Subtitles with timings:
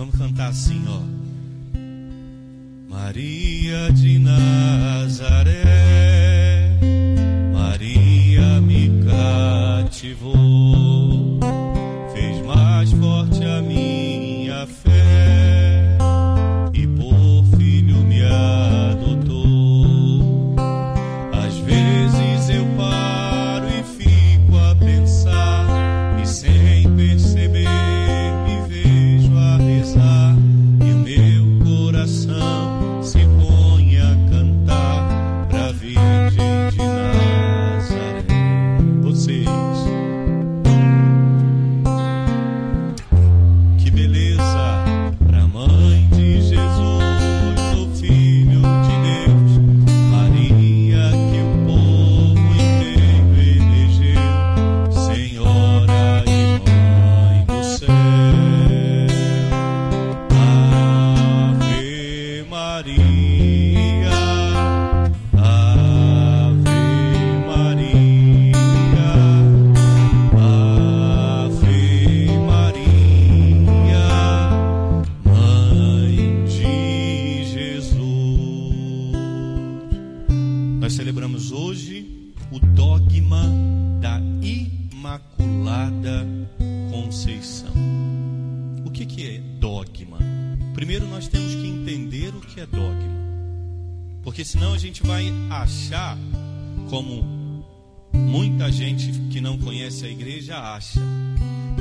[0.00, 1.02] Vamos cantar assim, ó.
[2.88, 5.62] Maria de Nazaré,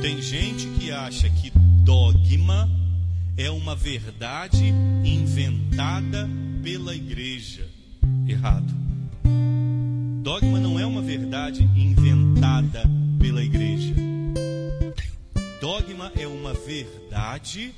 [0.01, 1.51] Tem gente que acha que
[1.83, 2.69] dogma
[3.37, 6.29] é uma verdade inventada
[6.61, 7.67] pela igreja.
[8.27, 8.73] Errado.
[10.21, 12.83] Dogma não é uma verdade inventada
[13.19, 13.95] pela igreja.
[15.61, 17.73] Dogma é uma verdade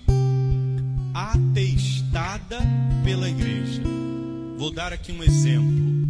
[1.13, 2.59] atestada
[3.03, 3.81] pela igreja.
[4.57, 6.07] Vou dar aqui um exemplo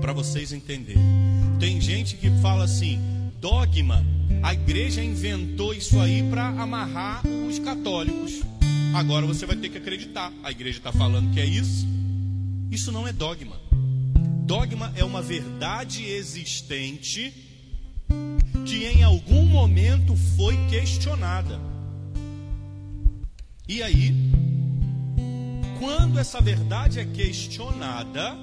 [0.00, 1.02] para vocês entenderem.
[1.58, 2.98] Tem gente que fala assim:
[3.40, 4.04] dogma,
[4.42, 8.42] a igreja inventou isso aí para amarrar os católicos.
[8.94, 10.32] Agora você vai ter que acreditar.
[10.42, 11.86] A igreja está falando que é isso.
[12.70, 13.56] Isso não é dogma.
[14.44, 17.32] Dogma é uma verdade existente
[18.64, 21.60] que em algum momento foi questionada.
[23.68, 24.14] E aí,
[25.78, 28.36] quando essa verdade é questionada,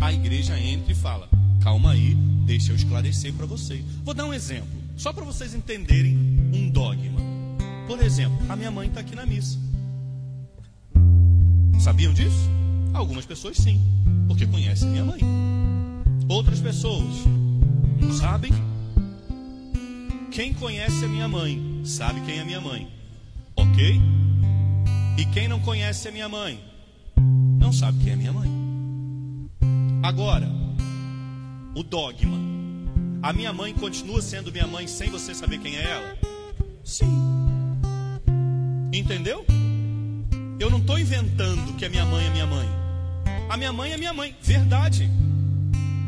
[0.00, 1.28] a igreja entra e fala:
[1.62, 2.16] calma aí,
[2.50, 3.84] deixa eu esclarecer para vocês.
[4.02, 4.66] Vou dar um exemplo,
[4.96, 6.16] só para vocês entenderem
[6.52, 7.20] um dogma.
[7.86, 9.56] Por exemplo, a minha mãe está aqui na missa.
[11.78, 12.50] Sabiam disso?
[12.92, 13.80] Algumas pessoas sim,
[14.26, 15.20] porque conhecem minha mãe.
[16.28, 17.24] Outras pessoas
[18.00, 18.50] não sabem.
[20.32, 22.88] Quem conhece a minha mãe sabe quem é minha mãe,
[23.54, 24.00] ok?
[25.16, 26.60] E quem não conhece a minha mãe
[27.60, 28.50] não sabe quem é minha mãe.
[30.02, 30.50] Agora,
[31.80, 32.38] o dogma.
[33.22, 36.18] A minha mãe continua sendo minha mãe sem você saber quem é ela?
[36.84, 37.06] Sim.
[38.92, 39.44] Entendeu?
[40.58, 42.68] Eu não estou inventando que a minha mãe é minha mãe.
[43.48, 45.10] A minha mãe é minha mãe, verdade.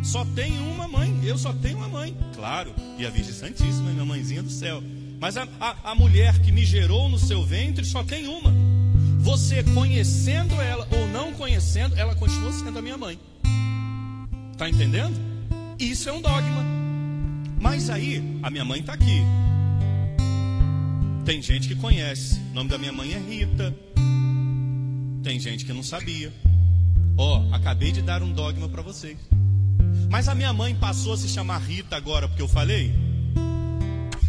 [0.05, 2.75] Só tem uma mãe, eu só tenho uma mãe, claro.
[2.99, 4.83] E a Virgem Santíssima é minha mãezinha do céu.
[5.19, 8.53] Mas a, a, a mulher que me gerou no seu ventre só tem uma.
[9.21, 13.19] Você conhecendo ela ou não conhecendo, ela continua sendo a minha mãe.
[14.59, 15.32] Tá entendendo?
[15.83, 16.65] Isso é um dogma.
[17.61, 19.21] Mas aí, a minha mãe está aqui.
[21.25, 22.41] Tem gente que conhece.
[22.53, 23.75] O nome da minha mãe é Rita.
[25.25, 26.33] Tem gente que não sabia.
[27.17, 29.19] Ó, oh, acabei de dar um dogma para vocês.
[30.09, 32.95] Mas a minha mãe passou a se chamar Rita agora porque eu falei?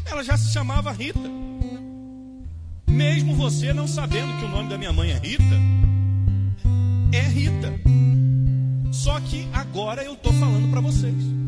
[0.08, 1.30] Ela já se chamava Rita.
[2.88, 5.44] Mesmo você não sabendo que o nome da minha mãe é Rita,
[7.12, 7.74] é Rita.
[8.92, 11.43] Só que agora eu estou falando para vocês.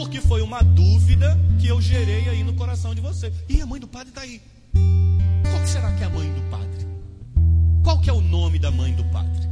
[0.00, 3.34] Porque foi uma dúvida que eu gerei aí no coração de vocês.
[3.46, 4.40] E a mãe do padre está aí.
[5.42, 6.86] Qual será que é a mãe do padre?
[7.84, 9.46] Qual que é o nome da mãe do padre?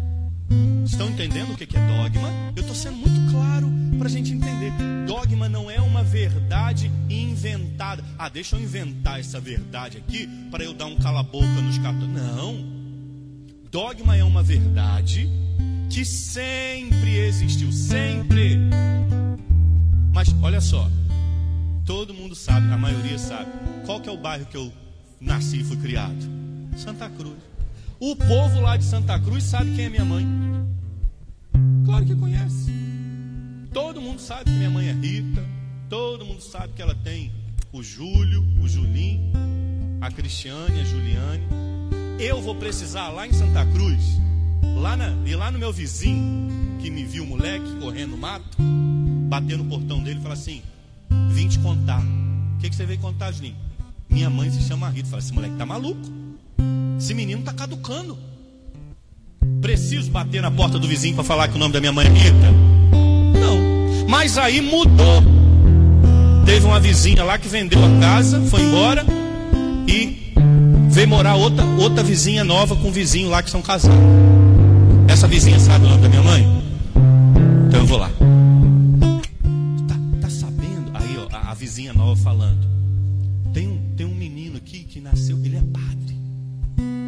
[0.86, 2.30] Estão entendendo o que é dogma?
[2.56, 4.72] Eu estou sendo muito claro para a gente entender.
[5.06, 8.02] Dogma não é uma verdade inventada.
[8.18, 12.22] Ah, deixa eu inventar essa verdade aqui para eu dar um cala-boca nos católicos.
[12.22, 12.64] Não.
[13.70, 15.28] Dogma é uma verdade
[15.90, 18.58] que sempre existiu, sempre.
[20.18, 20.90] Mas olha só,
[21.86, 23.52] todo mundo sabe, a maioria sabe,
[23.86, 24.72] qual que é o bairro que eu
[25.20, 26.18] nasci e fui criado?
[26.76, 27.36] Santa Cruz.
[28.00, 30.26] O povo lá de Santa Cruz sabe quem é minha mãe.
[31.84, 32.68] Claro que conhece.
[33.72, 35.40] Todo mundo sabe que minha mãe é Rita.
[35.88, 37.30] Todo mundo sabe que ela tem
[37.72, 39.30] o Júlio, o Julinho.
[40.00, 41.46] a Cristiane, a Juliane.
[42.18, 44.02] Eu vou precisar lá em Santa Cruz,
[44.80, 48.58] lá na, e lá no meu vizinho, que me viu moleque correndo no mato,
[49.28, 50.62] bater no portão dele e falar assim:
[51.30, 52.00] Vim te contar.
[52.00, 53.56] O que, que você veio contar, Juninho?
[54.08, 55.08] Minha mãe se chama Rita.
[55.08, 56.00] Fala, esse moleque tá maluco.
[56.98, 58.18] Esse menino tá caducando.
[59.60, 62.10] Preciso bater na porta do vizinho para falar que o nome da minha mãe é
[62.10, 62.50] Rita?
[63.40, 64.08] Não.
[64.08, 65.22] Mas aí mudou.
[66.44, 69.04] Teve uma vizinha lá que vendeu a casa, foi embora
[69.86, 70.32] e
[70.88, 73.98] veio morar outra, outra vizinha nova com um vizinho lá que são casados.
[75.06, 76.62] Essa vizinha sabe o nome da minha mãe?
[77.68, 78.10] Então eu vou lá.
[81.78, 82.66] Vizinha nova falando.
[83.54, 86.18] Tem um, tem um menino aqui que nasceu, ele é padre.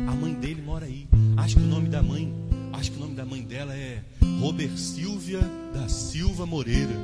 [0.09, 1.09] A mãe dele mora aí.
[1.37, 2.33] Acho que o nome da mãe,
[2.75, 4.01] acho que o nome da mãe dela é
[4.41, 5.41] Robert Silvia
[5.75, 6.95] da Silva Moreira.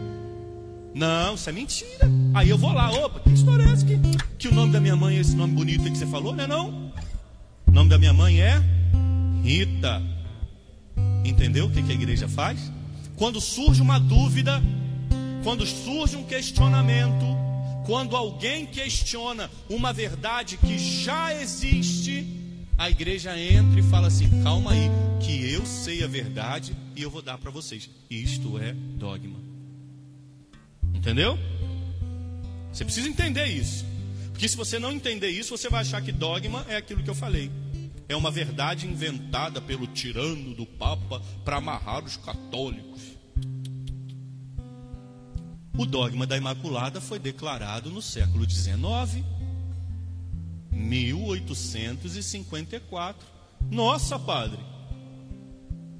[0.95, 2.09] Não, isso é mentira.
[2.35, 3.99] Aí eu vou lá, opa, que história é essa que,
[4.39, 6.93] que o nome da minha mãe é esse nome bonito que você falou, né não?
[7.67, 8.63] O nome da minha mãe é
[9.43, 10.01] Rita.
[11.25, 12.71] Entendeu o que, que a igreja faz?
[13.17, 14.63] Quando surge uma dúvida,
[15.43, 17.46] quando surge um questionamento,
[17.87, 22.27] quando alguém questiona uma verdade que já existe,
[22.77, 24.91] a igreja entra e fala assim: calma aí,
[25.25, 27.89] que eu sei a verdade e eu vou dar para vocês.
[28.11, 29.41] Isto é dogma.
[30.93, 31.39] Entendeu?
[32.73, 33.87] Você precisa entender isso.
[34.33, 37.15] Porque se você não entender isso, você vai achar que dogma é aquilo que eu
[37.15, 37.51] falei.
[38.09, 43.16] É uma verdade inventada pelo tirano do Papa para amarrar os católicos.
[45.79, 49.25] O dogma da Imaculada foi declarado no século XIX,
[50.71, 53.27] 1854.
[53.71, 54.59] Nossa, padre,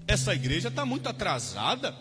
[0.07, 1.95] essa igreja está muito atrasada.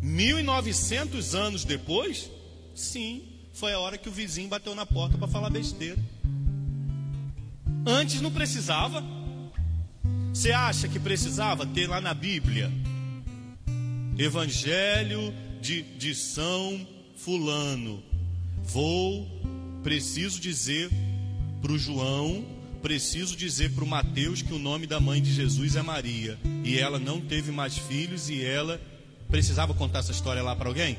[0.00, 2.30] 1900 anos depois,
[2.74, 3.22] sim,
[3.52, 6.02] foi a hora que o vizinho bateu na porta para falar besteira.
[7.86, 9.04] Antes não precisava.
[10.32, 12.72] Você acha que precisava ter lá na Bíblia
[14.16, 18.02] Evangelho de, de São Fulano?
[18.62, 19.26] Vou,
[19.82, 20.90] preciso dizer
[21.60, 22.44] para o João,
[22.82, 26.38] preciso dizer para o Mateus que o nome da mãe de Jesus é Maria.
[26.62, 28.80] E ela não teve mais filhos e ela
[29.34, 30.96] Precisava contar essa história lá para alguém?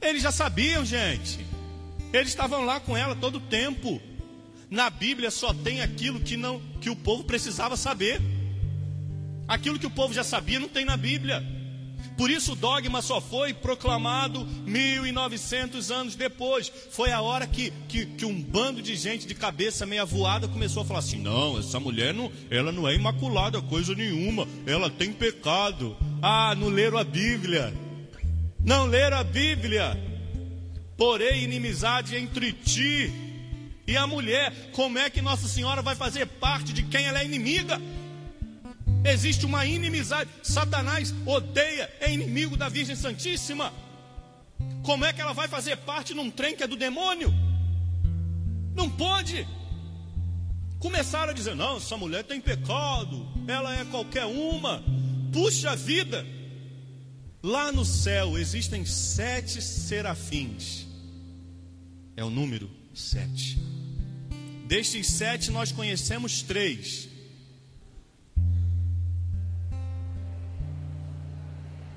[0.00, 1.44] Eles já sabiam, gente.
[2.12, 4.00] Eles estavam lá com ela todo o tempo.
[4.70, 8.20] Na Bíblia só tem aquilo que não que o povo precisava saber.
[9.48, 11.44] Aquilo que o povo já sabia não tem na Bíblia.
[12.18, 16.70] Por isso o dogma só foi proclamado 1900 anos depois.
[16.90, 20.82] Foi a hora que, que, que, um bando de gente de cabeça meia voada começou
[20.82, 25.12] a falar assim: não, essa mulher não, ela não é imaculada, coisa nenhuma, ela tem
[25.12, 25.96] pecado.
[26.20, 27.72] Ah, não leram a Bíblia.
[28.58, 29.96] Não leram a Bíblia.
[30.96, 33.12] Porém, inimizade entre ti
[33.86, 34.52] e a mulher.
[34.72, 37.80] Como é que Nossa Senhora vai fazer parte de quem ela é inimiga?
[39.04, 40.30] Existe uma inimizade.
[40.42, 43.72] Satanás odeia, é inimigo da Virgem Santíssima.
[44.82, 47.32] Como é que ela vai fazer parte num trem que é do demônio?
[48.74, 49.46] Não pode.
[50.78, 54.82] Começaram a dizer: não, essa mulher tem pecado, ela é qualquer uma.
[55.32, 56.24] Puxa vida!
[57.42, 60.86] Lá no céu existem sete serafins.
[62.16, 63.58] É o número sete.
[64.66, 67.07] Destes sete nós conhecemos três.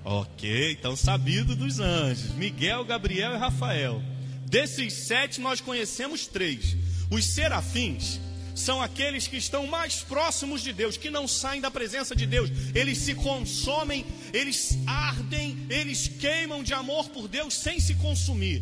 [0.03, 4.01] Ok, então sabido dos anjos: Miguel, Gabriel e Rafael.
[4.45, 6.75] Desses sete nós conhecemos três.
[7.09, 8.19] Os serafins
[8.55, 12.49] são aqueles que estão mais próximos de Deus, que não saem da presença de Deus,
[12.75, 18.61] eles se consomem, eles ardem, eles queimam de amor por Deus sem se consumir.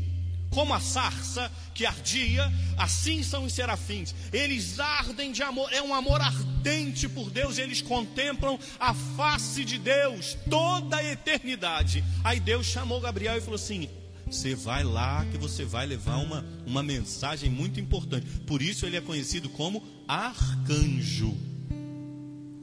[0.50, 4.16] Como a sarça que ardia, assim são os serafins.
[4.34, 9.78] Eles ardem de amor, é um amor ardente por Deus, eles contemplam a face de
[9.78, 12.04] Deus toda a eternidade.
[12.24, 13.88] Aí Deus chamou Gabriel e falou assim:
[14.30, 18.28] você vai lá que você vai levar uma, uma mensagem muito importante.
[18.46, 21.36] Por isso ele é conhecido como arcanjo.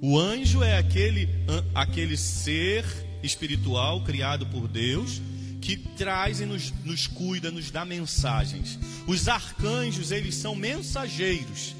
[0.01, 1.29] O anjo é aquele,
[1.75, 2.85] aquele ser
[3.23, 5.21] espiritual criado por Deus
[5.61, 8.79] que traz e nos, nos cuida, nos dá mensagens.
[9.07, 11.75] Os arcanjos, eles são mensageiros,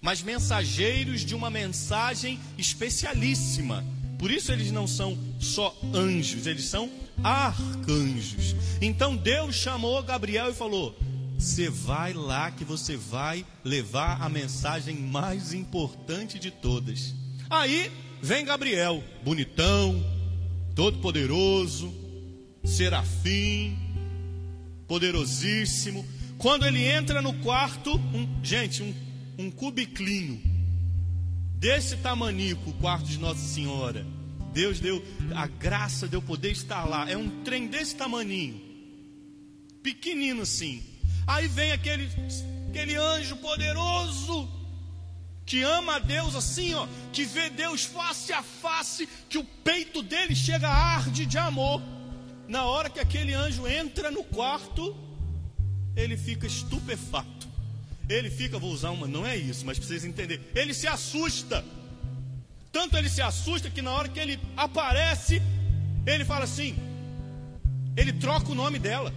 [0.00, 3.84] mas mensageiros de uma mensagem especialíssima.
[4.18, 6.90] Por isso eles não são só anjos, eles são
[7.22, 8.54] arcanjos.
[8.80, 10.98] Então Deus chamou Gabriel e falou:
[11.38, 17.14] Você vai lá que você vai levar a mensagem mais importante de todas.
[17.48, 17.90] Aí
[18.22, 20.04] vem Gabriel, bonitão,
[20.74, 21.92] todo poderoso,
[22.64, 23.78] serafim,
[24.86, 26.04] poderosíssimo.
[26.38, 28.94] Quando ele entra no quarto, um, gente, um,
[29.38, 30.40] um cubiclinho
[31.54, 34.06] desse tamanico, o quarto de Nossa Senhora.
[34.52, 37.08] Deus deu a graça de eu poder estar lá.
[37.08, 38.60] É um trem desse tamaninho,
[39.82, 40.82] pequenino assim.
[41.26, 42.08] Aí vem aquele,
[42.68, 44.48] aquele anjo poderoso
[45.50, 50.00] que ama a Deus assim, ó, que vê Deus face a face, que o peito
[50.00, 51.82] dele chega a arde de amor.
[52.50, 54.96] Na hora que aquele anjo entra no quarto,
[55.94, 57.46] ele fica estupefato.
[58.08, 60.44] Ele fica, vou usar uma, não é isso, mas para vocês entenderem.
[60.52, 61.64] Ele se assusta.
[62.72, 65.40] Tanto ele se assusta que na hora que ele aparece,
[66.04, 66.74] ele fala assim:
[67.96, 69.14] ele troca o nome dela.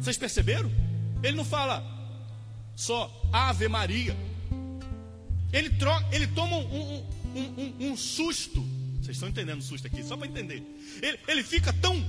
[0.00, 0.68] Vocês perceberam?
[1.22, 1.84] Ele não fala
[2.74, 4.16] só Ave Maria.
[5.52, 8.60] Ele, troca, ele toma um, um, um, um susto.
[8.94, 10.02] Vocês estão entendendo o susto aqui?
[10.02, 10.64] Só para entender.
[11.00, 12.04] Ele, ele fica tão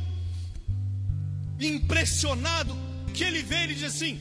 [1.68, 2.76] impressionado
[3.14, 4.20] que ele vê e diz assim: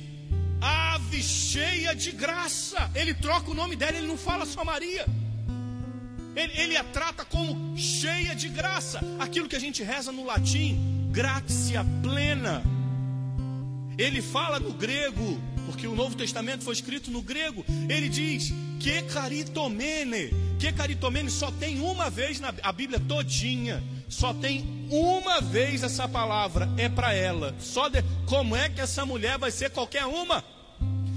[0.61, 2.91] Ave cheia de graça.
[2.95, 5.07] Ele troca o nome dela, ele não fala só Maria.
[6.35, 9.01] Ele, ele a trata como cheia de graça.
[9.19, 12.63] Aquilo que a gente reza no latim, gratia plena.
[13.99, 17.65] Ele fala no grego, porque o Novo Testamento foi escrito no grego.
[17.89, 20.31] Ele diz que caritomene.
[20.59, 23.83] Que caritomene só tem uma vez na a Bíblia todinha.
[24.12, 27.54] Só tem uma vez essa palavra, é para ela.
[27.59, 30.45] Só de, como é que essa mulher vai ser qualquer uma?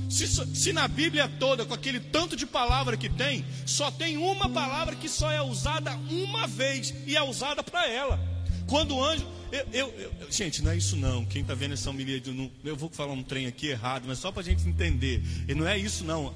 [0.09, 4.47] Se, se, na Bíblia toda, com aquele tanto de palavra que tem, só tem uma
[4.47, 8.17] palavra que só é usada uma vez e é usada para ela.
[8.65, 11.25] Quando o anjo, eu, eu, eu, gente, não é isso não.
[11.25, 12.23] Quem está vendo essa homilia,
[12.63, 15.21] eu vou falar um trem aqui errado, mas só para a gente entender.
[15.49, 16.33] E não é isso não.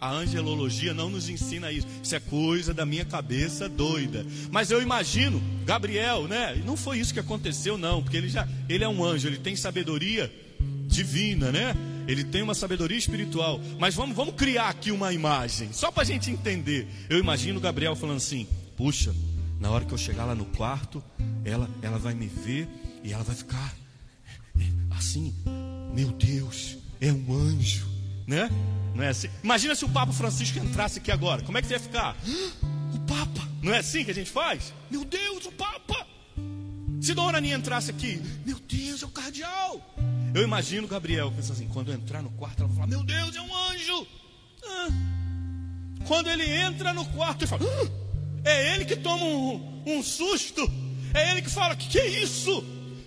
[0.00, 1.86] A, a, angelologia não nos ensina isso.
[2.02, 4.26] Isso é coisa da minha cabeça doida.
[4.50, 6.60] Mas eu imagino, Gabriel, né?
[6.64, 9.54] Não foi isso que aconteceu, não, porque ele já, ele é um anjo, ele tem
[9.56, 10.32] sabedoria
[10.86, 11.74] divina, né?
[12.08, 13.60] Ele tem uma sabedoria espiritual.
[13.78, 16.86] Mas vamos, vamos criar aqui uma imagem, só para a gente entender.
[17.08, 19.14] Eu imagino Gabriel falando assim: puxa,
[19.60, 21.02] na hora que eu chegar lá no quarto,
[21.44, 22.68] ela, ela vai me ver
[23.02, 23.74] e ela vai ficar
[24.96, 25.34] assim,
[25.94, 27.86] meu Deus, é um anjo,
[28.26, 28.50] né?
[28.94, 29.28] Não é assim?
[29.42, 32.16] Imagina se o Papa Francisco entrasse aqui agora, como é que você ia ficar?
[32.94, 34.72] O Papa, não é assim que a gente faz?
[34.90, 36.06] Meu Deus, o Papa!
[37.00, 39.94] Se Dona Aninha entrasse aqui, meu Deus, é o cardeal!
[40.34, 43.36] Eu imagino Gabriel pensando assim, quando eu entrar no quarto, ela vai falar, meu Deus,
[43.36, 44.06] é um anjo!
[44.64, 44.88] Ah.
[46.06, 48.06] Quando ele entra no quarto, ele fala, ah!
[48.46, 50.70] É ele que toma um, um susto.
[51.12, 52.64] É ele que fala: que, que é isso?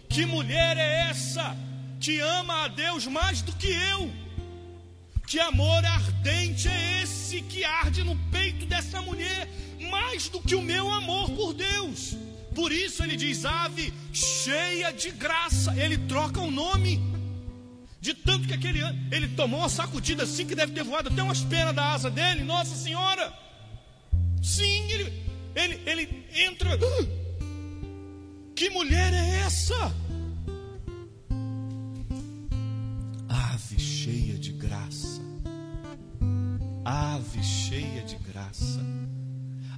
[0.09, 1.55] Que mulher é essa?
[1.97, 4.11] Que ama a Deus mais do que eu.
[5.29, 9.47] Que amor ardente é esse que arde no peito dessa mulher,
[9.91, 12.17] mais do que o meu amor por Deus.
[12.55, 15.71] Por isso ele diz: ave cheia de graça.
[15.77, 16.99] Ele troca o nome.
[18.01, 18.79] De tanto que aquele
[19.11, 22.43] ele tomou uma sacudida assim que deve ter voado até umas penas da asa dele,
[22.43, 23.31] Nossa Senhora.
[24.41, 26.71] Sim, ele, ele, ele entra.
[28.55, 29.93] Que mulher é essa?
[37.41, 38.79] Cheia de graça.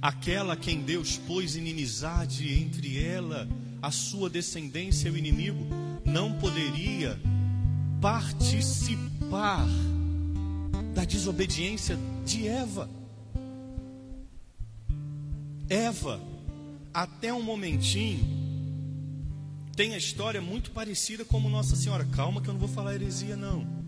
[0.00, 3.48] Aquela quem Deus pôs inimizade entre ela,
[3.80, 5.64] a sua descendência e o inimigo,
[6.04, 7.18] não poderia
[8.00, 9.66] participar
[10.94, 12.90] da desobediência de Eva.
[15.68, 16.20] Eva,
[16.92, 18.42] até um momentinho,
[19.76, 22.04] tem a história muito parecida como Nossa Senhora.
[22.04, 23.81] Calma que eu não vou falar heresia, não.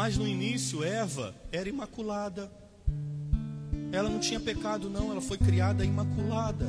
[0.00, 2.50] Mas no início, Eva era imaculada.
[3.92, 5.10] Ela não tinha pecado, não.
[5.10, 6.66] Ela foi criada imaculada.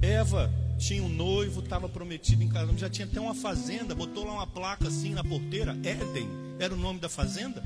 [0.00, 4.32] Eva tinha um noivo, estava prometido em casamento, já tinha até uma fazenda, botou lá
[4.32, 7.62] uma placa assim na porteira, Éden, era o nome da fazenda.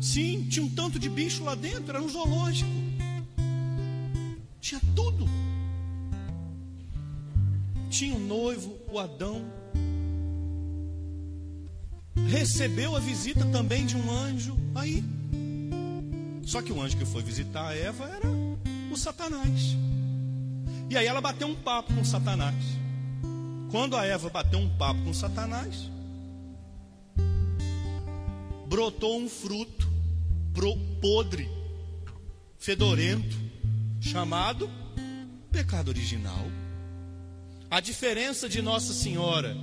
[0.00, 2.68] Sim, tinha um tanto de bicho lá dentro, era um zoológico.
[4.60, 5.24] Tinha tudo.
[7.88, 9.61] Tinha o um noivo, o Adão.
[12.28, 14.56] Recebeu a visita também de um anjo.
[14.74, 15.04] Aí.
[16.44, 19.76] Só que o anjo que foi visitar a Eva era o Satanás.
[20.90, 22.54] E aí ela bateu um papo com Satanás.
[23.70, 25.90] Quando a Eva bateu um papo com Satanás,
[28.68, 29.90] brotou um fruto
[31.00, 31.50] podre,
[32.58, 33.36] fedorento,
[34.00, 34.70] chamado
[35.50, 36.46] pecado original.
[37.70, 39.56] A diferença de Nossa Senhora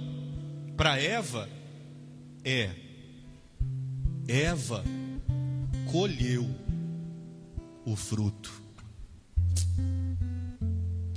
[0.75, 1.47] para Eva
[2.43, 2.69] é:
[4.27, 4.83] Eva
[5.91, 6.49] colheu
[7.85, 8.51] o fruto.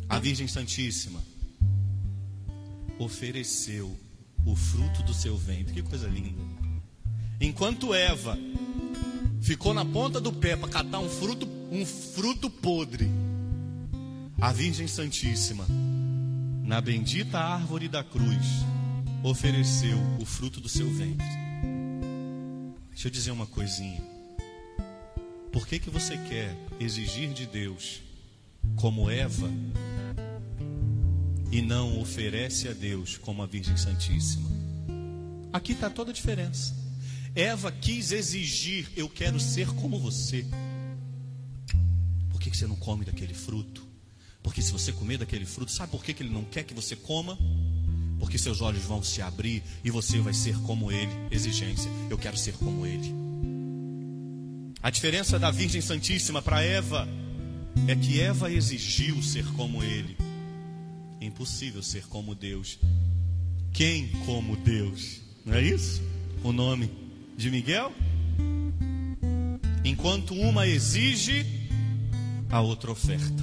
[0.09, 1.23] A Virgem Santíssima
[2.99, 3.97] ofereceu
[4.45, 5.75] o fruto do seu ventre.
[5.75, 6.43] Que coisa linda.
[7.41, 8.39] Enquanto Eva
[9.41, 13.11] ficou na ponta do pé para catar um fruto, um fruto podre,
[14.41, 15.67] a Virgem Santíssima,
[16.65, 18.65] na bendita árvore da cruz,
[19.23, 21.27] ofereceu o fruto do seu ventre.
[22.91, 24.03] Deixa eu dizer uma coisinha.
[25.53, 28.01] Por que, que você quer exigir de Deus
[28.77, 29.51] como Eva
[31.51, 34.51] e não oferece a Deus como a Virgem Santíssima?
[35.53, 36.75] Aqui está toda a diferença.
[37.35, 40.45] Eva quis exigir: Eu quero ser como você.
[42.31, 43.87] Por que, que você não come daquele fruto?
[44.43, 46.97] Porque se você comer daquele fruto, sabe por que, que ele não quer que você
[46.97, 47.39] coma?
[48.23, 51.11] Porque seus olhos vão se abrir e você vai ser como ele.
[51.29, 53.13] Exigência: Eu quero ser como ele.
[54.81, 57.09] A diferença da Virgem Santíssima para Eva
[57.89, 60.17] é que Eva exigiu ser como ele.
[61.21, 62.79] É impossível ser como Deus.
[63.73, 65.21] Quem como Deus?
[65.45, 66.01] Não é isso?
[66.45, 66.93] O nome
[67.37, 67.93] de Miguel?
[69.85, 71.45] Enquanto uma exige,
[72.49, 73.43] a outra oferta.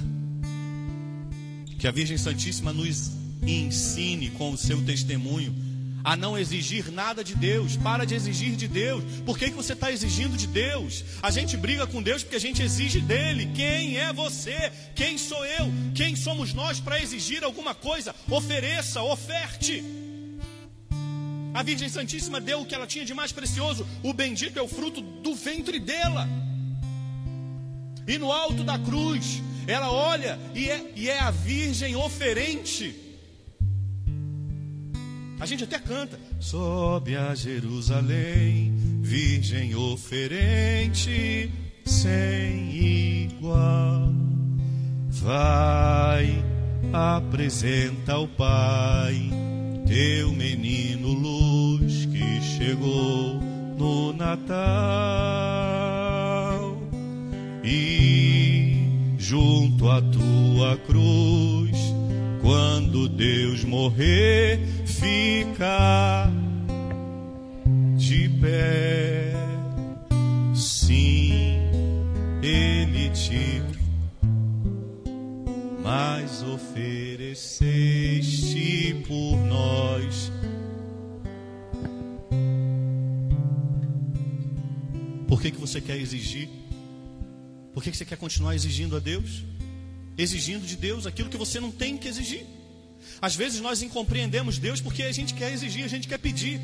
[1.78, 5.70] Que a Virgem Santíssima nos ensine com o seu testemunho
[6.04, 7.76] a não exigir nada de Deus.
[7.76, 9.02] Para de exigir de Deus.
[9.24, 11.04] Por que, que você está exigindo de Deus?
[11.22, 13.50] A gente briga com Deus porque a gente exige dele.
[13.54, 14.72] Quem é você?
[14.94, 15.70] Quem sou eu?
[15.94, 18.14] Quem somos nós para exigir alguma coisa?
[18.30, 19.84] Ofereça, oferte.
[21.52, 23.86] A Virgem Santíssima deu o que ela tinha de mais precioso.
[24.02, 26.28] O bendito é o fruto do ventre dela.
[28.06, 33.09] E no alto da cruz, ela olha e é, e é a Virgem oferente.
[35.40, 41.50] A gente até canta: Sobe a Jerusalém, Virgem oferente,
[41.84, 44.12] sem igual.
[45.08, 46.44] Vai,
[46.92, 49.30] apresenta ao Pai
[49.90, 53.40] teu menino luz que chegou
[53.76, 54.60] no Natal.
[57.64, 58.86] E
[59.18, 61.76] junto à tua cruz,
[62.40, 64.60] quando Deus morrer,
[65.00, 66.30] fica
[67.96, 69.32] de pé.
[70.54, 71.58] Sim,
[72.42, 73.60] Ele te
[75.82, 77.42] mas ofereceste
[79.08, 80.30] por nós.
[85.26, 86.48] Por que, que você quer exigir?
[87.72, 89.42] Por que, que você quer continuar exigindo a Deus?
[90.16, 92.46] Exigindo de Deus aquilo que você não tem que exigir.
[93.20, 96.60] Às vezes nós incompreendemos Deus porque a gente quer exigir, a gente quer pedir.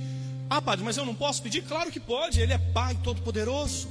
[0.49, 1.63] Ah, padre, mas eu não posso pedir?
[1.63, 3.89] Claro que pode, Ele é Pai Todo-Poderoso.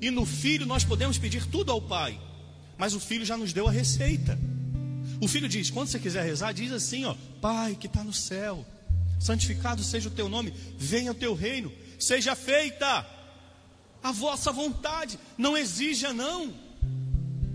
[0.00, 2.20] E no Filho nós podemos pedir tudo ao Pai.
[2.76, 4.38] Mas o Filho já nos deu a receita.
[5.20, 8.66] O Filho diz: quando você quiser rezar, diz assim: ó, Pai que está no céu,
[9.18, 13.06] santificado seja o teu nome, venha o teu reino, seja feita
[14.02, 15.18] a vossa vontade.
[15.38, 16.52] Não exija, não.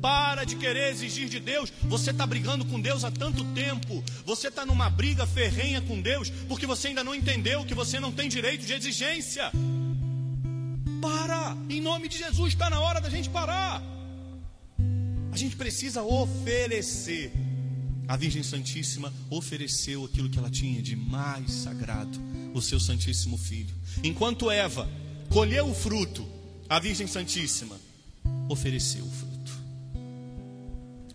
[0.01, 1.71] Para de querer exigir de Deus.
[1.83, 4.03] Você está brigando com Deus há tanto tempo.
[4.25, 8.11] Você está numa briga ferrenha com Deus porque você ainda não entendeu que você não
[8.11, 9.51] tem direito de exigência.
[11.01, 13.81] Para, em nome de Jesus, está na hora da gente parar.
[15.31, 17.31] A gente precisa oferecer.
[18.07, 22.19] A Virgem Santíssima ofereceu aquilo que ela tinha de mais sagrado,
[22.55, 23.73] o seu Santíssimo Filho.
[24.03, 24.89] Enquanto Eva
[25.29, 26.27] colheu o fruto,
[26.67, 27.79] a Virgem Santíssima
[28.49, 29.28] ofereceu o fruto.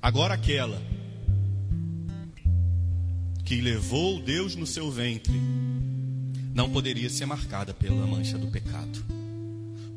[0.04, 0.82] Agora aquela
[3.42, 5.32] que levou Deus no seu ventre
[6.52, 9.02] não poderia ser marcada pela mancha do pecado.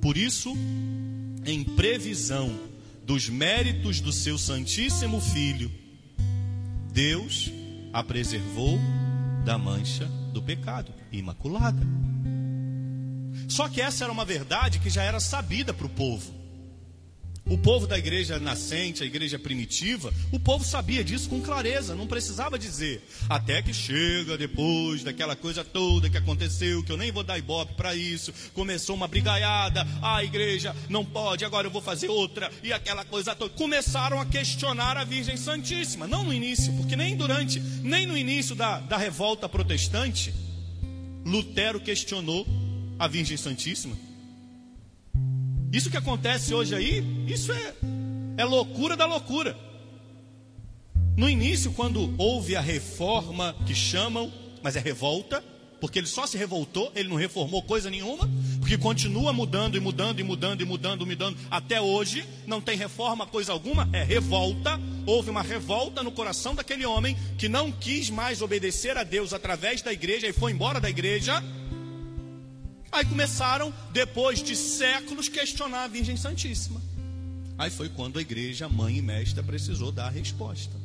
[0.02, 0.56] Por isso,
[1.46, 2.58] em previsão
[3.04, 5.70] dos méritos do seu Santíssimo Filho,
[6.94, 7.52] Deus
[7.92, 8.80] a preservou
[9.44, 11.86] da mancha do pecado, imaculada.
[13.50, 16.37] Só que essa era uma verdade que já era sabida para o povo.
[17.50, 22.06] O povo da igreja nascente, a igreja primitiva, o povo sabia disso com clareza, não
[22.06, 23.02] precisava dizer.
[23.30, 27.74] Até que chega depois daquela coisa toda que aconteceu, que eu nem vou dar ibope
[27.76, 32.74] para isso, começou uma brigaiada, a igreja não pode, agora eu vou fazer outra, e
[32.74, 33.54] aquela coisa toda.
[33.54, 38.56] Começaram a questionar a Virgem Santíssima, não no início, porque nem durante, nem no início
[38.56, 40.34] da, da revolta protestante,
[41.26, 42.46] Lutero questionou
[43.00, 44.07] a Virgem Santíssima.
[45.72, 47.74] Isso que acontece hoje aí, isso é,
[48.38, 49.58] é loucura da loucura.
[51.18, 55.44] No início, quando houve a reforma que chamam, mas é revolta,
[55.80, 60.20] porque ele só se revoltou, ele não reformou coisa nenhuma, porque continua mudando e mudando
[60.20, 64.80] e mudando e mudando, mudando, até hoje não tem reforma coisa alguma, é revolta.
[65.06, 69.82] Houve uma revolta no coração daquele homem que não quis mais obedecer a Deus através
[69.82, 71.44] da igreja e foi embora da igreja.
[72.92, 76.82] Aí começaram, depois de séculos, questionar a Virgem Santíssima.
[77.58, 80.76] Aí foi quando a igreja, mãe e mestra, precisou dar a resposta.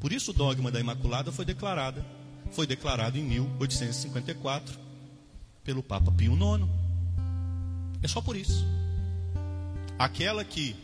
[0.00, 2.04] Por isso o dogma da Imaculada foi declarada,
[2.50, 4.78] foi declarado em 1854
[5.62, 6.68] pelo Papa Pio IX.
[8.02, 8.66] É só por isso.
[9.98, 10.74] Aquela que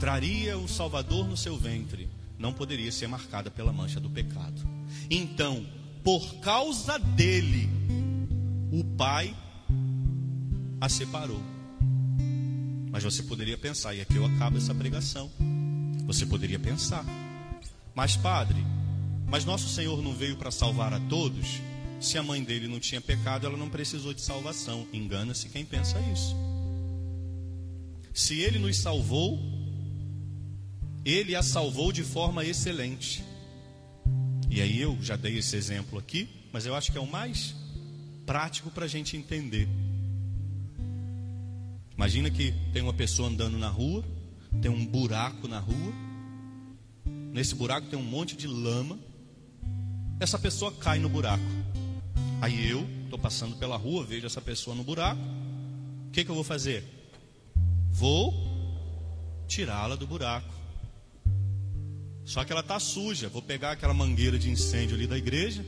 [0.00, 4.60] traria o Salvador no seu ventre não poderia ser marcada pela mancha do pecado.
[5.08, 5.64] Então,
[6.02, 7.70] por causa dele,
[8.72, 9.36] o Pai
[10.80, 11.42] a separou.
[12.90, 15.30] Mas você poderia pensar, e aqui eu acabo essa pregação.
[16.06, 17.04] Você poderia pensar,
[17.94, 18.64] mas padre,
[19.28, 21.60] mas nosso Senhor não veio para salvar a todos?
[22.00, 24.86] Se a mãe dele não tinha pecado, ela não precisou de salvação.
[24.92, 26.34] Engana-se quem pensa isso.
[28.12, 29.38] Se ele nos salvou,
[31.04, 33.22] ele a salvou de forma excelente.
[34.50, 37.54] E aí eu já dei esse exemplo aqui, mas eu acho que é o mais
[38.26, 39.68] prático para a gente entender.
[41.96, 44.04] Imagina que tem uma pessoa andando na rua,
[44.60, 45.92] tem um buraco na rua,
[47.32, 48.98] nesse buraco tem um monte de lama,
[50.18, 51.44] essa pessoa cai no buraco.
[52.40, 55.20] Aí eu estou passando pela rua, vejo essa pessoa no buraco,
[56.08, 56.84] o que, que eu vou fazer?
[57.90, 58.34] Vou
[59.46, 60.52] tirá-la do buraco.
[62.24, 63.28] Só que ela está suja.
[63.28, 65.64] Vou pegar aquela mangueira de incêndio ali da igreja.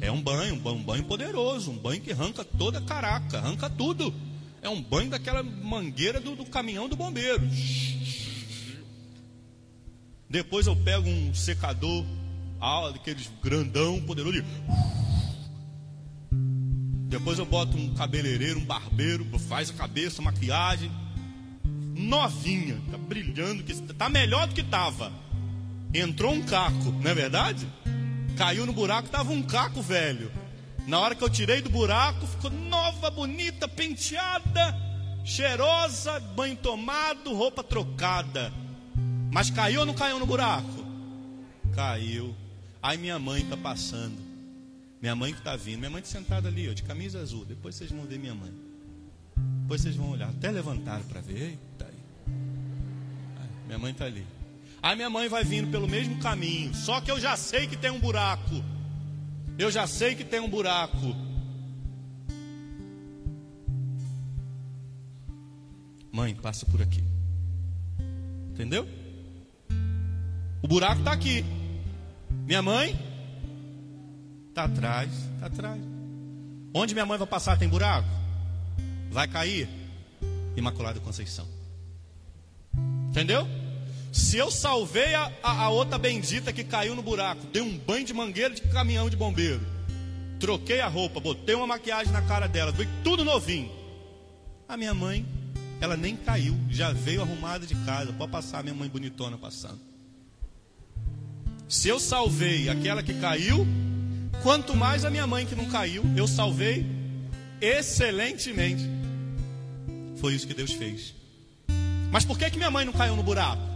[0.00, 4.12] É um banho, um banho poderoso, um banho que arranca toda a caraca, arranca tudo.
[4.62, 7.42] É um banho daquela mangueira do, do caminhão do bombeiro.
[10.28, 12.04] Depois eu pego um secador,
[12.94, 14.44] aqueles grandão, poderoso.
[17.08, 20.90] Depois eu boto um cabeleireiro, um barbeiro, faz a cabeça, maquiagem
[22.00, 23.62] novinha, tá brilhando,
[23.94, 25.12] tá melhor do que tava.
[25.92, 27.66] Entrou um caco, não é verdade?
[28.40, 30.32] Caiu no buraco, tava um caco velho.
[30.86, 34.74] Na hora que eu tirei do buraco, ficou nova, bonita, penteada,
[35.22, 38.50] cheirosa, banho tomado, roupa trocada.
[39.30, 40.86] Mas caiu ou não caiu no buraco?
[41.74, 42.34] Caiu.
[42.82, 44.16] Aí minha mãe tá passando.
[45.02, 45.80] Minha mãe que tá vindo.
[45.80, 47.44] Minha mãe tá sentada ali, ó, de camisa azul.
[47.44, 48.54] Depois vocês vão ver minha mãe.
[49.60, 50.30] Depois vocês vão olhar.
[50.30, 51.42] Até levantaram para ver.
[51.42, 52.34] Eita aí.
[53.66, 54.26] Minha mãe está ali.
[54.82, 56.74] Aí minha mãe vai vindo pelo mesmo caminho.
[56.74, 58.64] Só que eu já sei que tem um buraco.
[59.58, 61.14] Eu já sei que tem um buraco.
[66.10, 67.04] Mãe, passa por aqui.
[68.50, 68.86] Entendeu?
[70.62, 71.44] O buraco está aqui.
[72.46, 72.98] Minha mãe
[74.48, 75.80] está atrás, está atrás.
[76.74, 78.20] Onde minha mãe vai passar tem buraco?
[79.10, 79.68] vai cair?
[80.56, 81.46] Imaculada Conceição.
[83.08, 83.46] Entendeu?
[84.12, 88.04] Se eu salvei a, a, a, outra bendita que caiu no buraco, dei um banho
[88.04, 89.60] de mangueira de caminhão de bombeiro,
[90.40, 93.70] troquei a roupa, botei uma maquiagem na cara dela, foi tudo novinho.
[94.68, 95.24] A minha mãe,
[95.80, 99.80] ela nem caiu, já veio arrumada de casa, pode passar, minha mãe bonitona passando.
[101.68, 103.64] Se eu salvei aquela que caiu,
[104.42, 106.84] quanto mais a minha mãe que não caiu, eu salvei
[107.60, 108.82] excelentemente.
[110.16, 111.14] Foi isso que Deus fez.
[112.10, 113.69] Mas por que, que minha mãe não caiu no buraco?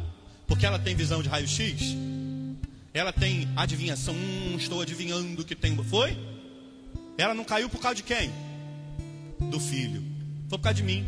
[0.47, 1.97] Porque ela tem visão de raio-x?
[2.93, 4.15] Ela tem adivinhação?
[4.15, 5.77] Hum, estou adivinhando que tem.
[5.85, 6.17] Foi?
[7.19, 8.31] Ela não caiu por causa de quem?
[9.51, 10.03] Do filho.
[10.49, 11.05] Foi por causa de mim.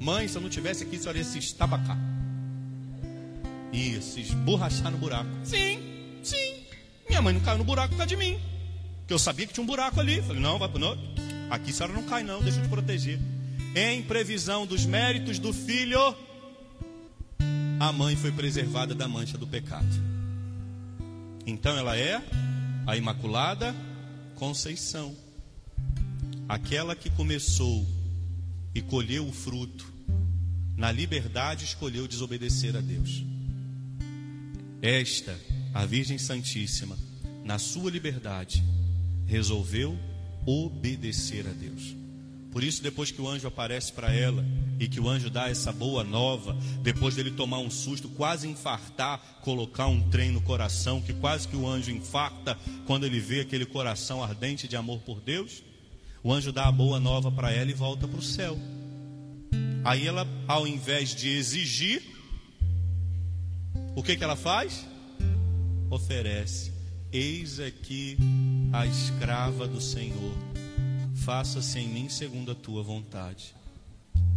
[0.00, 1.98] Mãe, se eu não tivesse aqui, a senhora ia se estabacar.
[3.72, 5.30] Ia se esborrachar no buraco.
[5.44, 5.80] Sim,
[6.22, 6.54] sim.
[7.08, 8.38] Minha mãe não caiu no buraco por causa de mim.
[9.00, 10.20] Porque eu sabia que tinha um buraco ali.
[10.22, 10.98] Falei, não, vai, não.
[11.50, 13.18] Aqui a senhora não cai, não, deixa eu te proteger
[13.74, 16.16] em previsão dos méritos do filho,
[17.78, 19.86] a mãe foi preservada da mancha do pecado.
[21.46, 22.22] Então ela é
[22.86, 23.74] a Imaculada
[24.36, 25.14] Conceição,
[26.48, 27.86] aquela que começou
[28.74, 29.92] e colheu o fruto,
[30.76, 33.24] na liberdade escolheu desobedecer a Deus.
[34.82, 35.38] Esta,
[35.72, 36.98] a Virgem Santíssima,
[37.44, 38.62] na sua liberdade,
[39.26, 39.96] resolveu
[40.44, 42.03] obedecer a Deus.
[42.54, 44.44] Por isso, depois que o anjo aparece para ela
[44.78, 49.40] e que o anjo dá essa boa nova, depois dele tomar um susto, quase infartar,
[49.42, 53.66] colocar um trem no coração, que quase que o anjo infarta quando ele vê aquele
[53.66, 55.64] coração ardente de amor por Deus,
[56.22, 58.56] o anjo dá a boa nova para ela e volta para o céu.
[59.84, 62.04] Aí ela, ao invés de exigir,
[63.96, 64.86] o que, que ela faz?
[65.90, 66.72] Oferece.
[67.12, 68.16] Eis aqui
[68.72, 70.34] a escrava do Senhor
[71.24, 73.54] faça-se em mim segundo a tua vontade.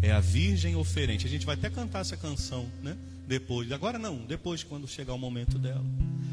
[0.01, 1.27] É a virgem oferente.
[1.27, 2.95] A gente vai até cantar essa canção, né?
[3.27, 5.83] Depois, agora não, depois quando chegar o momento dela.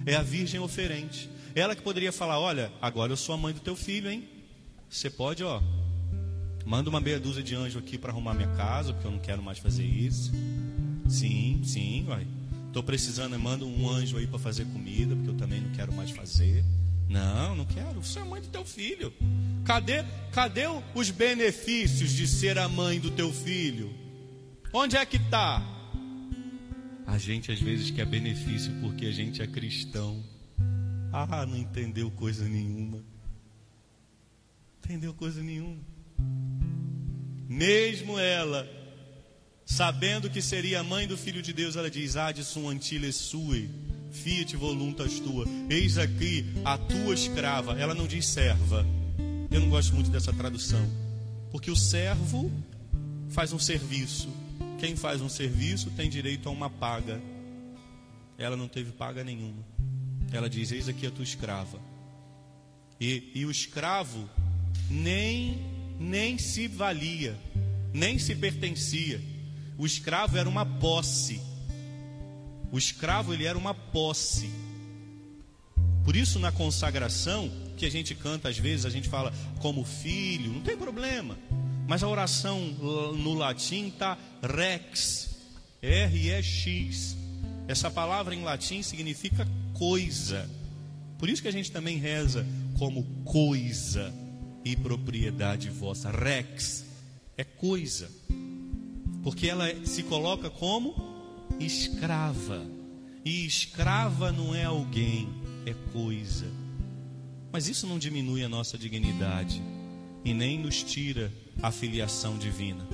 [0.07, 1.29] É a virgem oferente.
[1.57, 4.29] Ela que poderia falar: Olha, agora eu sou a mãe do teu filho, hein?
[4.89, 5.61] Você pode, ó,
[6.65, 9.43] manda uma meia dúzia de anjo aqui para arrumar minha casa, porque eu não quero
[9.43, 10.31] mais fazer isso.
[11.09, 12.25] Sim, sim, vai.
[12.69, 16.11] Estou precisando, manda um anjo aí para fazer comida, porque eu também não quero mais
[16.11, 16.65] fazer.
[17.09, 18.01] Não, não quero.
[18.01, 19.13] Você é mãe do teu filho.
[19.65, 23.93] Cadê, cadê os benefícios de ser a mãe do teu filho?
[24.73, 25.63] Onde é que está?
[27.07, 30.23] A gente às vezes quer benefício porque a gente é cristão.
[31.11, 33.03] Ah, não entendeu coisa nenhuma.
[34.85, 35.81] Entendeu coisa nenhuma.
[37.49, 38.69] Mesmo ela,
[39.65, 43.71] sabendo que seria a mãe do filho de Deus, ela diz: Adson antile sui,
[44.11, 45.47] fiat voluntas tua.
[45.71, 47.79] Eis aqui a tua escrava.
[47.79, 48.85] Ela não diz serva.
[49.55, 50.85] Eu não gosto muito dessa tradução.
[51.53, 52.51] Porque o servo
[53.29, 54.29] faz um serviço.
[54.81, 57.23] Quem faz um serviço tem direito a uma paga.
[58.37, 59.65] Ela não teve paga nenhuma.
[60.33, 61.79] Ela diz: Eis aqui a tua escrava.
[63.01, 64.29] E, e o escravo
[64.91, 65.65] nem,
[66.01, 67.39] nem se valia,
[67.93, 69.23] nem se pertencia.
[69.79, 71.41] O escravo era uma posse.
[72.73, 74.51] O escravo ele era uma posse.
[76.05, 80.53] Por isso na consagração que a gente canta às vezes, a gente fala como filho,
[80.53, 81.37] não tem problema.
[81.87, 82.61] Mas a oração
[83.19, 85.37] no latim está rex,
[85.83, 87.17] R-E-X.
[87.69, 90.49] Essa palavra em latim significa coisa.
[91.19, 92.47] Por isso que a gente também reza
[92.79, 94.13] como coisa
[94.65, 96.11] e propriedade vossa.
[96.11, 96.85] Rex
[97.37, 98.11] é coisa.
[99.23, 100.95] Porque ela se coloca como
[101.61, 102.65] escrava.
[103.25, 105.29] E escrava não é alguém,
[105.65, 106.47] é coisa.
[107.55, 109.63] Mas isso não diminui a nossa dignidade
[110.25, 112.85] e nem nos tira a filiação divina.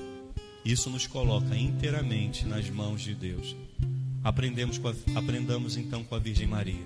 [0.63, 3.55] Isso nos coloca inteiramente nas mãos de Deus.
[4.23, 6.85] Aprendemos a, aprendamos então com a Virgem Maria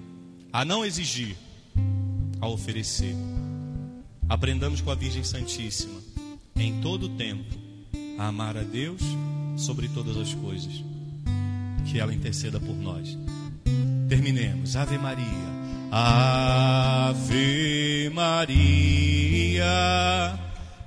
[0.53, 1.35] a não exigir,
[2.39, 3.13] a oferecer.
[4.29, 5.99] Aprendamos com a Virgem Santíssima
[6.55, 7.57] em todo o tempo
[8.17, 9.01] a amar a Deus
[9.57, 10.81] sobre todas as coisas.
[11.91, 13.17] Que ela interceda por nós.
[14.07, 14.77] Terminemos.
[14.77, 15.54] Ave Maria.
[15.91, 19.65] Ave Maria.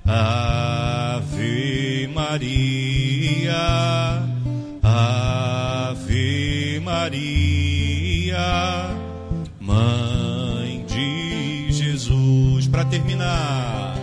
[0.05, 4.23] Ave Maria.
[4.83, 8.95] Ave Maria.
[9.59, 12.67] Mãe de Jesus.
[12.67, 13.95] Para terminar.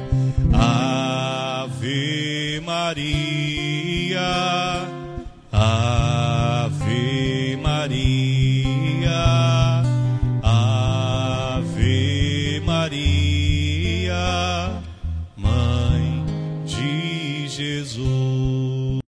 [0.52, 2.25] Ave.